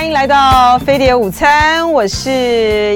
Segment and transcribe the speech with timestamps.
[0.00, 2.30] 欢迎来到飞碟午餐，我是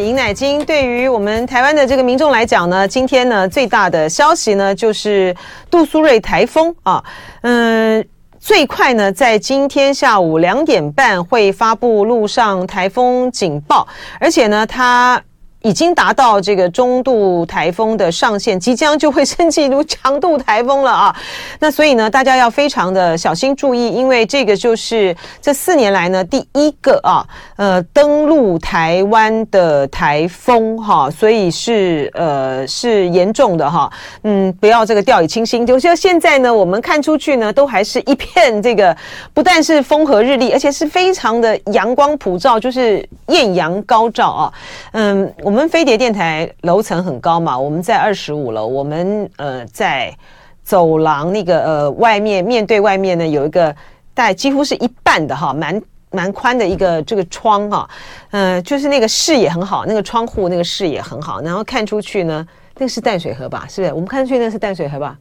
[0.00, 0.64] 尹乃金。
[0.64, 5.36] 对于我们台湾的这个民众来讲呢，今天呢最大的消息呢就是
[5.70, 7.04] 杜苏芮台风啊，
[7.42, 8.02] 嗯，
[8.40, 13.86] 最快呢在今天下午两点半会发布陆上台风警报，
[14.18, 15.22] 而且呢它。
[15.64, 21.16] 已经达到这个中度台风的上限，即将就会升级如强度台风了啊！
[21.58, 27.24] 那所以呢，大家要非常的小心注意，因为这个就是这四年来呢第一个啊，
[27.56, 33.90] 呃，登陆台湾的台风哈，所以是呃是严重的哈，
[34.24, 35.66] 嗯，不要这个掉以轻心。
[35.66, 38.94] 就像现在呢，我们看出去呢，都还是一片这个，
[39.32, 44.52] 不但是风和日丽，而且是非常的阳光普照，就是艳阳高照啊，
[44.92, 45.53] 嗯，我。
[45.54, 50.12] 我们飞碟电台楼层很高嘛，我们在二十五楼，我们呃在
[50.64, 53.72] 走廊那个呃外面面对外面呢有一个
[54.12, 55.80] 带几乎是一半的哈，蛮
[56.10, 57.88] 蛮宽的一个这个窗哈，
[58.32, 62.44] 嗯、呃，就是那个视野很好，那个窗户那个视野很好，然后看出去呢，
[62.76, 63.64] 那是淡水河吧？
[63.70, 63.92] 是不是？
[63.92, 65.16] 我们看出去那是淡水河吧？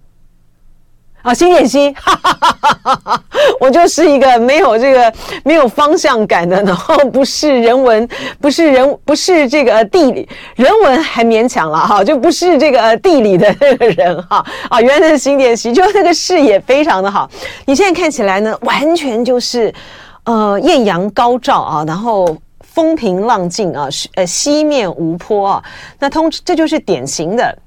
[1.23, 3.23] 啊，新店溪，哈哈哈哈哈！
[3.61, 5.11] 我就是一个没有这个
[5.45, 8.07] 没有方向感的，然后不是人文，
[8.41, 17.29] 不是人，不是这个地理，人文还勉强了哈，就不是这个地理的那个人哈啊，原来是新店溪，就那个视野非常的好。
[17.66, 19.73] 你现在看起来呢，完全就是
[20.25, 25.63] 呃艳阳高照啊，然后风平浪静啊，呃西面无波啊，
[25.99, 27.57] 那通这就是典型的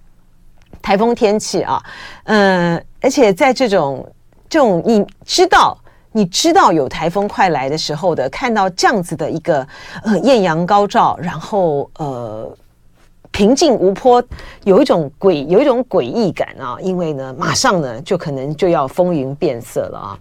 [0.87, 1.83] 台风天气啊，
[2.27, 2.83] 嗯、呃。
[3.01, 4.06] 而且在这种
[4.48, 5.77] 这种你知道
[6.12, 9.67] 你知道有台风快来的时候的，看到这样子的一个
[10.05, 12.57] 呃艳阳高照，然后呃
[13.33, 14.23] 平静无波，
[14.62, 20.19] 有一种诡有一种诡异感啊，因为呢马上呢就可能就要风云变色了啊，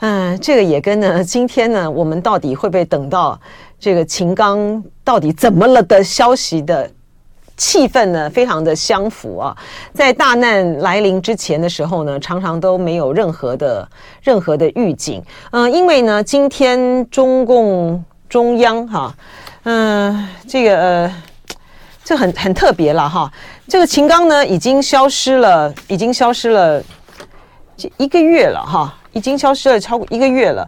[0.00, 3.38] 嗯，这个也跟呢今天呢我们到底会不会等到
[3.78, 6.90] 这个秦刚到底怎么了的消息的。
[7.60, 9.54] 气氛呢，非常的相符啊，
[9.92, 13.86] 在大难来临之前的时候呢，常常都没有任何的
[14.22, 15.22] 任何的预警。
[15.52, 19.14] 嗯、因为呢，今天中共中央哈，
[19.64, 21.14] 嗯、这个呃，
[22.02, 23.30] 这很很特别了哈。
[23.68, 26.82] 这个秦刚呢，已经消失了，已经消失了
[27.98, 30.66] 一个月了哈，已经消失了超过一个月了。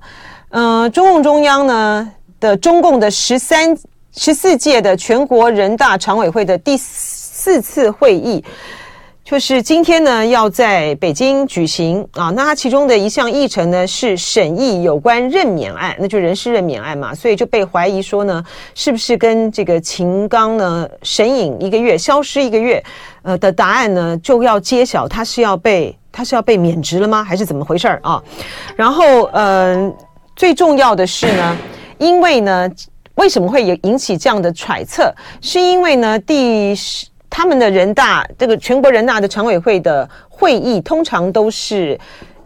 [0.50, 3.74] 嗯、中共中央呢的中共的十三。
[4.14, 8.44] 十四届的全国人大常委会的第四次会议，
[9.24, 12.28] 就是今天呢要在北京举行啊。
[12.28, 22.84] 那它其中的一项议程呢是审议有关任免案，那就人事任免案嘛，所以就被怀疑说呢，是不是跟这个秦刚呢神隐一个月、消失一个月，
[23.22, 27.24] 呃的答案呢就要揭晓，他是要被他是要被免职了吗？
[27.24, 28.22] 还是怎么回事儿啊？
[28.76, 29.94] 然后嗯、呃，
[30.36, 31.56] 最重要的是呢，
[31.96, 32.70] 因为呢。
[33.16, 35.14] 为什么会有引起这样的揣测？
[35.40, 41.98] 是因为呢，第十他们的人大这个全国人大的常委会的会议通常都是。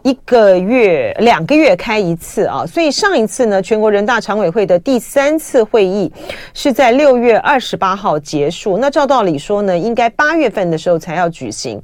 [0.03, 6.11] 一个月、两个月开一次啊，所以上一次呢，全国人大常委会的第三次会议
[6.53, 8.77] 是在六月二十八号结束。
[8.77, 11.81] 那照道理说呢，应该八月份的时候才要举行。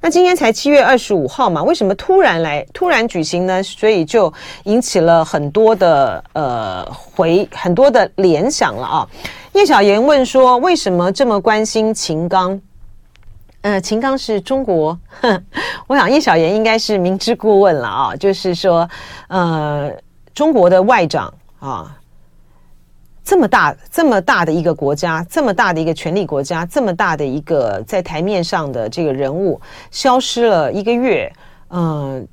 [0.00, 3.62] 那今天才七月二十五号嘛，为什么突然来突然举行呢？
[3.62, 4.32] 所以就
[4.64, 9.08] 引起了很多的呃回很多的联想了啊。
[9.52, 12.58] 叶小闫问说，为什么这么关心秦刚？
[13.66, 14.96] 呃，秦刚是中国，
[15.88, 18.88] 我想叶小言应该是明知故问了啊，就是说，
[19.26, 19.90] 呃，
[20.32, 21.98] 中国的外长啊，
[23.24, 29.60] 这么大这么大的一个国家，这么大的一个权力国家，这么大的一个在台面上的这个人物，
[29.90, 31.32] 消失了一个月，
[31.70, 32.26] 嗯、呃。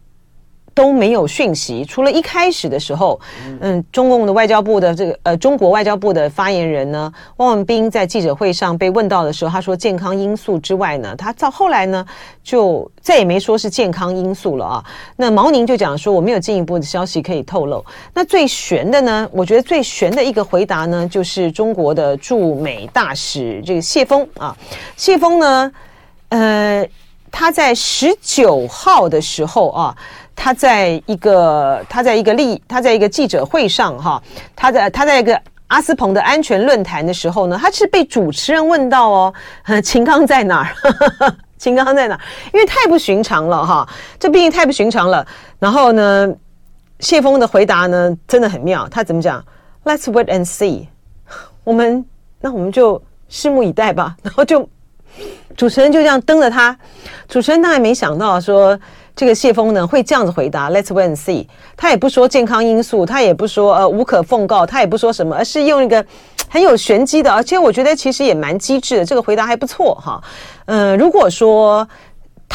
[0.74, 3.20] 都没有讯息，除了一开始的时候，
[3.62, 12.04] 嗯，中共的外交部的这个呃，中国外交部的发言人呢，汪文斌在记者会上被问到的时候，他说健康因素之外呢，他到后来呢，
[12.44, 14.84] 就再也没说是健康因素了啊。
[15.16, 17.86] 那毛宁就讲说，我没有进一步的消息可以透露。
[18.14, 24.58] 那最悬的呢，我觉得最悬的一个回答呢，就是中国的驻美大使这个谢峰啊，
[24.98, 25.72] 谢峰呢，
[26.30, 26.88] 呃，
[27.32, 29.96] 他在十九号的时候啊。
[30.36, 34.22] 他在一个他在一个例他在一个记者会上哈，
[34.56, 39.34] 他在他在一个阿斯彭的安全论坛的时候呢，他是被主持人问到哦，
[39.84, 41.34] 秦刚在哪儿？
[41.58, 42.20] 秦刚在哪儿？
[42.54, 43.88] 因为太不寻常了哈，
[44.20, 45.26] 这毕竟太不寻常了。
[45.60, 46.28] 然后呢，
[47.00, 49.44] 谢峰的回答呢真的很妙，他怎么讲
[49.86, 50.88] ？Let's wait and see。
[51.64, 52.06] 我们
[52.42, 53.02] 那我们就
[53.32, 54.16] 拭目以待吧。
[54.22, 54.68] 然后就
[55.56, 56.76] 主持人就这样瞪着他，
[57.28, 58.78] 主持人当然没想到说
[59.16, 61.46] 这个谢峰呢会这样子回答，Let's wait and see。
[61.78, 66.04] 他也不说健康因素，他也不说呃无可奉告，他也不说什么，而是用一个
[66.50, 70.22] 很有玄机的，而且我觉得其实也蛮机智的，这个回答还不错哈。
[70.66, 71.88] 嗯、如果说。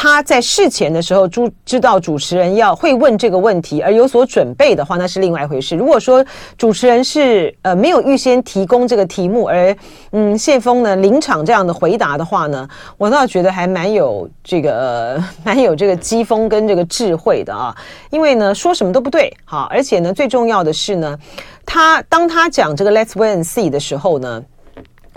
[0.00, 5.74] 他在事前的时候，知知道主持人要会问这个问题而有所准备的话，那是另外一回事。
[5.74, 6.24] 如果说
[6.56, 9.76] 主持人是呃没有预先提供这个题目，而
[10.12, 17.76] 嗯谢峰呢临场这样的回答的话呢，我倒觉得还蛮有这个、 蛮有这个机锋跟这个智慧的啊。
[18.10, 21.18] 因为呢说什么都不对，好，而且呢最重要的是呢，
[21.66, 24.44] 他当他讲这个 Let's wait and see 的时候呢。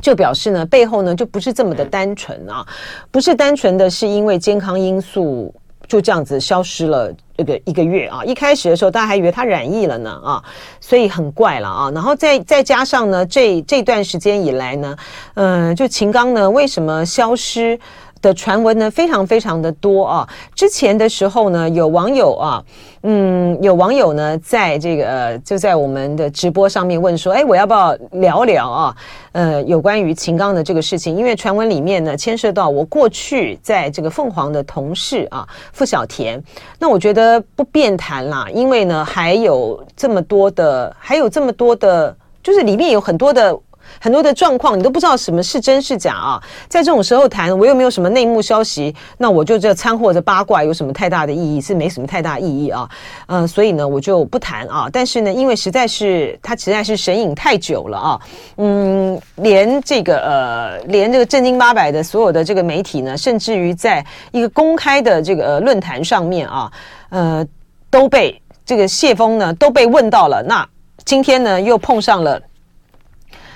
[0.02, 2.66] 就表示呢，背后呢就不是这么的单纯啊，
[3.12, 5.54] 不是单纯的是因为健康因素
[5.88, 8.24] 就这样子消失了这个一个月啊。
[8.24, 10.44] 一开始的时候，大家还以为他染疫了呢啊，
[10.80, 11.92] 所以很怪了啊。
[11.92, 14.98] 然后再再加上呢，这这段时间以来呢，
[15.36, 17.80] 嗯、呃，就秦刚呢为什么消失
[18.22, 20.30] 的传闻呢非常非常的多啊。
[20.54, 22.64] 之前的时候呢，有网友啊。
[23.04, 28.96] 嗯，有网友呢，在这个，就在我们的直播上面问说，哎，我要不要聊聊啊？
[29.32, 36.40] 呃，有关于秦刚的这个事情，因为传闻里面呢，牵涉到我过去在这个凤凰的同事啊，傅小田。
[36.78, 43.60] 那我觉得不便谈啦，因为呢，还有这么多的，还有这么多的，就是里面有很多的。
[44.00, 46.42] 很多的状况你都不知道什么是真是假啊！
[46.68, 51.60] 在这种时候谈，我又没有什么内幕消息，那我就这掺和着八卦，有什么太大的意义？
[51.60, 52.90] 是没什么太大意义啊。
[53.28, 54.88] 嗯、所以呢，我就不谈啊。
[54.92, 58.22] 但是呢，因为实在是他实在是神隐太久了啊，
[58.58, 66.72] 嗯，连这个呃，连这个正经八百的所有的这个媒体呢，甚至于在一个公开的这个、论坛上面啊，
[67.10, 67.46] 呃，
[67.90, 70.42] 都被这个谢峰呢都被问到了。
[70.44, 70.68] 那
[71.06, 72.42] 今天呢，又碰上了。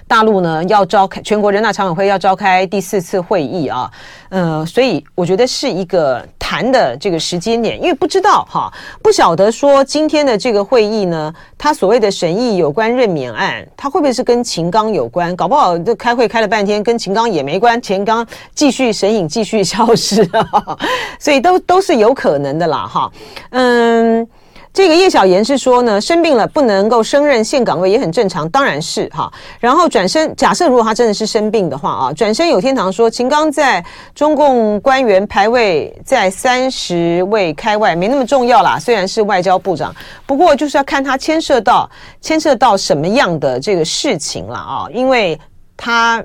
[0.07, 3.91] 大陆呢要召开全国人大常委会要召开第四次会议啊，
[4.29, 8.71] 呃，所以我觉得是一个谈的这个时间点，因为不知道哈，
[9.01, 15.35] 不晓得说今天的这个会议呢，他所谓的审议有关任免案，他会不会是跟秦刚有关？
[15.35, 20.77] 搞不好这开会开了半天，跟秦刚也没关，秦刚继续神隐，继续消失啊，
[21.19, 23.11] 所以都都是有可能的啦，哈，
[23.49, 24.27] 嗯。
[24.75, 29.31] 这个叶小妍是说呢，生病了不能够升任现岗位也很正常，当然是哈。
[29.57, 33.81] 然后转身，假设如果他真的是生病的话啊，转身有天堂说，秦刚在
[34.13, 38.77] 中共官员排位在三十位开外，没那么重要啦。
[38.77, 39.95] 虽然是外交部长，
[40.25, 41.89] 不过就是要看他牵涉到
[42.19, 45.39] 牵涉到什么样的这个事情了啊，因为
[45.77, 46.21] 他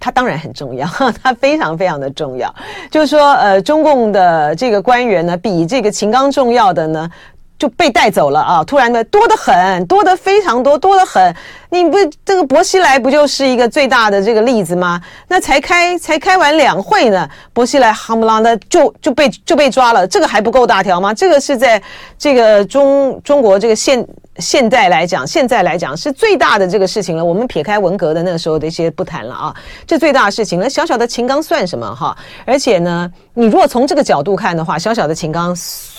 [0.00, 0.88] 他当然很重要，
[1.22, 2.50] 他非常非常的重要。
[2.90, 7.10] 就是说，呃，中共的这个官员呢，比这个秦刚重要的呢。
[7.58, 8.64] 就被带走了啊！
[8.64, 11.34] 突然的多得很，多得非常多，多得很。
[11.70, 15.00] 你不这个薄熙来不就是一个最大的这个例子吗？
[15.28, 21.12] 那才开才开完两会呢，薄熙来夯不啷的就就被就被抓了，这个还不够大条吗？
[21.12, 21.82] 这个是在
[22.18, 24.06] 这个中中国这个现
[24.38, 27.24] 现代来讲，现在来讲是最大的这个事情了。
[27.24, 29.54] 我们撇开文革的那个时候的一些不谈了啊，
[29.86, 30.68] 这最大的事情了。
[30.68, 32.16] 小小的秦刚算什么哈？
[32.44, 35.56] 而且呢，你如果从这个角度看的话，小小的秦刚。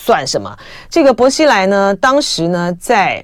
[0.08, 0.56] 算什么？
[0.88, 1.94] 这个薄熙来呢？
[2.00, 3.22] 当时呢，在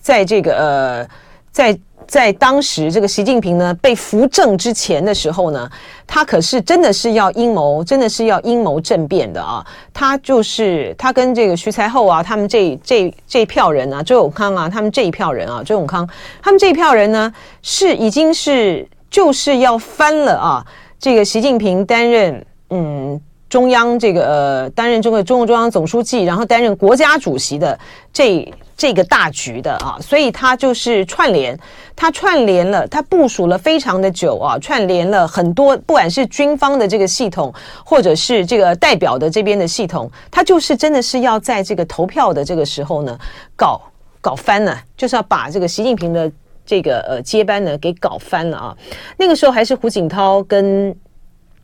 [0.00, 1.08] 在这个呃，
[1.56, 5.70] 在在当时这个习近平呢被扶正之前的时候呢，
[6.06, 9.66] 他可是真的是要阴谋，真的是要阴谋政变的啊！
[9.94, 16.06] 他就是他跟这个徐才厚啊，他们这这这一票人啊，周永康啊，他们这一票人啊，周永康
[16.42, 17.32] 他们这一票人呢，
[17.62, 20.66] 是已经是就是要翻了啊！
[20.98, 23.18] 这个习近平担任嗯。
[23.48, 27.78] 中央这个呃，担任这个中共中央总书记，然后担任国家主席的
[28.12, 31.58] 这这个大局的啊，所以他就是串联，
[31.94, 37.52] 他串联了，他部署了非常的久啊，串联了很多，不管是军方的这个系统，
[37.84, 43.18] 或者是这个代表的这边的系统，他就是真的是要在这个投票的这个时候呢，
[43.56, 43.80] 搞
[44.20, 46.30] 搞翻了，就是要把这个习近平的
[46.66, 48.76] 这个呃接班呢给搞翻了啊。
[49.16, 50.94] 那个时候还是胡锦涛跟。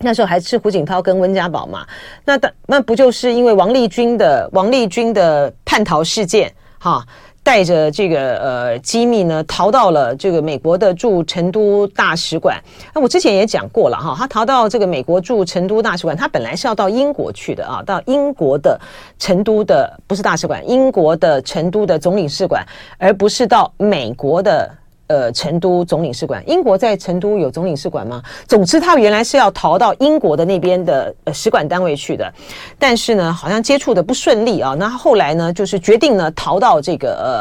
[0.04, 1.87] 那时候还是胡锦涛跟温家宝嘛，
[2.25, 7.06] 那那不就是因为王立军的王立军的叛逃事件，哈，
[7.44, 12.60] 带着这个呃机密呢逃到了这个美国的驻成都大使馆。
[12.92, 18.76] 那我之前也讲过了哈，他逃到这个美国驻成都大使馆，他本来是要到英国去的啊，到英国的
[19.16, 22.66] 成都的不是大使馆，英国的成都的总领事馆，
[22.98, 24.68] 而不是到美国的。
[25.12, 28.23] 呃，成都总领事馆，英国在成都有总领事馆吗？
[28.49, 32.33] 总之，他原来是要逃到英国的那边的呃使馆单位去的，
[32.78, 34.75] 但是呢，好像接触的不顺利啊。
[34.78, 37.33] 那后来呢，就是决定呢逃到这个呃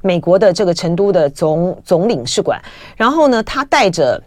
[0.00, 2.58] 美国的这个成都的总总领事馆，
[2.96, 4.22] 然后呢，他带着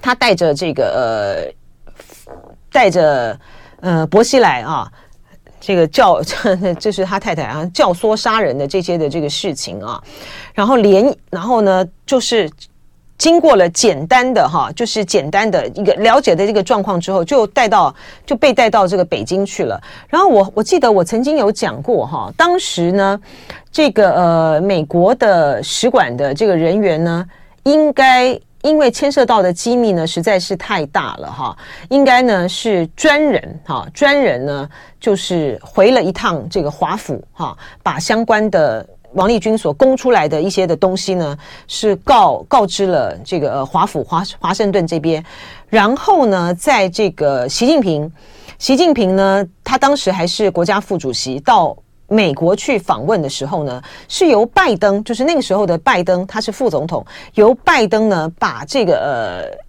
[0.00, 1.52] 他带着这个呃
[2.72, 3.38] 带着
[3.80, 4.90] 呃薄熙来啊，
[5.66, 6.22] 这个教
[6.78, 10.00] 这是他太太啊教唆杀人的这些的这个事情啊，
[10.54, 12.48] 然后连然后呢就是。
[13.18, 17.94] 经过了简单的哈，就是简单的一个了解的这个状况之后，就带到
[18.26, 19.80] 就被带到这个北京去了。
[20.06, 23.18] 然后我我记得我曾经有讲过哈，当时呢，
[23.72, 27.26] 这个呃美国的使馆的这个人员呢，
[27.62, 31.56] 应该因为牵涉到的机密呢实在是太大了哈，
[31.88, 34.68] 应该呢是专人哈，专人呢
[35.00, 38.84] 就是回了一趟这个华府哈，把相关的。
[39.12, 45.24] 王立军所供出来的一些的东西呢，是告告知了这个华府华华盛顿这边，
[45.70, 48.12] 然后呢，在这个习近平，
[48.58, 51.74] 习近平呢，他当时还是国家副主席，到
[52.08, 59.66] 美国去访问的时候呢，是由拜登，就是那个时候的拜登，他是副总统，由拜登呢把这个呃。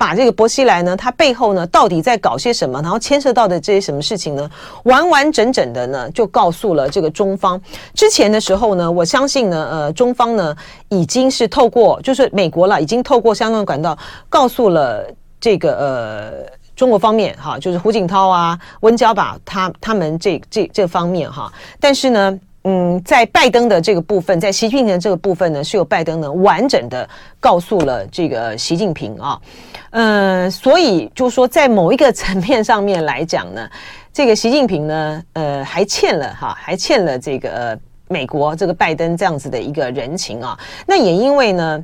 [0.00, 2.80] 把这个薄熙来呢，他背后呢到底在搞些什么？
[2.80, 4.50] 然后牵涉到的这些什么事情呢？
[4.84, 7.60] 完完整整的呢，就告诉了这个中方。
[7.92, 10.56] 之前的时候呢，我相信呢，呃，中方呢
[10.88, 13.94] 已经是透过，就是美国了，已经透过相关的管道
[14.30, 15.04] 告诉了
[15.38, 16.32] 这个呃
[16.80, 22.40] 中国方面哈，就是胡锦涛啊、温家宝他他们这这这方面哈，但是呢。
[22.64, 27.08] 嗯，在拜登的这个部分，在习近平的这个部分呢，是由拜登呢完整的
[27.40, 29.40] 告诉了这个习近平啊，
[29.88, 33.66] 呃，所以就是说，在某一个层面上面来讲呢，
[34.12, 40.58] 这个习近平呢，呃，还欠了哈，还欠了这个、美国这个拜登这样子的一个人情啊。
[40.86, 41.82] 那也因为呢，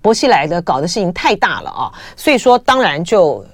[0.00, 3.44] 薄熙来的搞的事情太大了啊，所以说当然就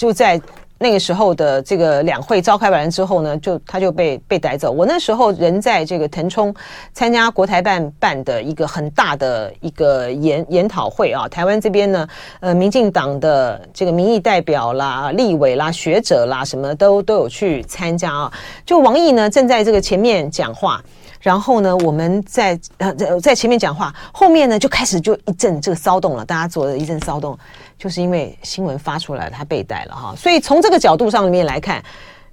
[0.00, 0.40] 就在。
[0.82, 4.72] 那个时候的这个两会召开完之后呢，就他就被被逮走。
[4.72, 6.54] 我那时候人在这个腾冲
[6.94, 12.08] 参加国台办办的一个很大的一个研研讨会啊，台湾这边呢，
[12.40, 18.32] 呃，民进党的这个民意代表啦、立委啦、学者啦，什么都都有去参加啊。
[18.64, 20.82] 就王毅呢，正在这个前面讲话。
[21.20, 27.38] 然后呢，我们在呃在在前面讲话，后面呢就开始就一阵这个骚动了，大家做的一阵骚动，
[27.78, 30.14] 就是因为新闻发出来了，他被逮了哈。
[30.16, 31.82] 所以从这个角度上面来看，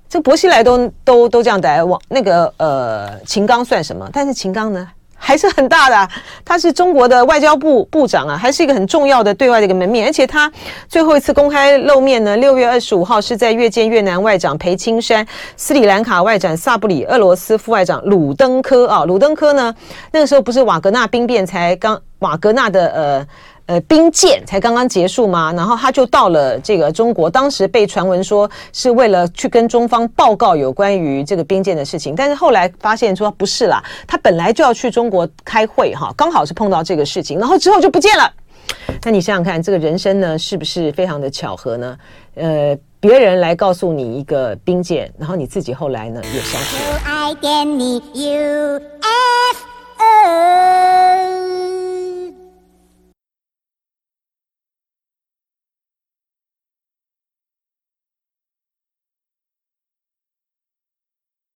[0.08, 4.10] 这薄熙来都都都这样逮，往那个呃秦刚算什么？
[4.14, 4.90] 但是秦刚呢？
[5.18, 6.10] 还是很大的，
[6.46, 10.06] 他是中国的外交部部长啊，还是一个很重要的对外的一个门面。
[10.08, 10.50] 而且他
[10.88, 19.04] 最后一次公开露面呢，六月二十五号是在约见越南外长裴青山、斯里兰卡外长萨布里、俄罗斯副外长鲁登科啊。
[19.06, 19.74] 鲁登科呢，
[20.12, 23.28] 那个时候不是瓦格纳兵变才刚瓦格纳的呃。
[23.68, 38.32] 呃，兵变才刚刚结束嘛，然后他就到了这个中国，当时被传闻说是为了去跟中方报告有关于这个兵变的事情，但是后来发现说不是啦，他本来就要去中国开会哈，刚好是碰到这个事情，然后之后就不见了。
[39.04, 41.98] 那你想想看，这个人生呢，是不是非常的巧合呢？
[42.36, 47.00] 呃，别人来告诉你一个兵变，然后你自己后来呢也消失了。